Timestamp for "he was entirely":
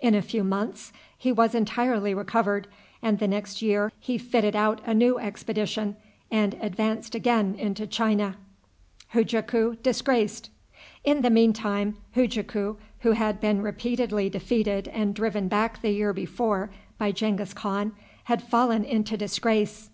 1.18-2.14